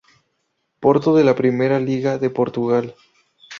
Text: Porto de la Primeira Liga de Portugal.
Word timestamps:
Porto 0.79 1.13
de 1.15 1.23
la 1.23 1.35
Primeira 1.35 1.79
Liga 1.79 2.17
de 2.17 2.31
Portugal. 2.31 2.95